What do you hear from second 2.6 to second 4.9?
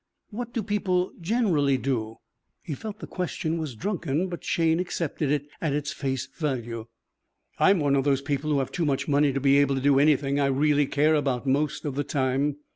He felt the question was drunken, but Shayne